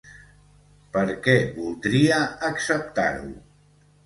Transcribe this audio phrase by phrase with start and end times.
[0.97, 2.19] Per que voldría
[2.49, 3.31] acceptar-ho?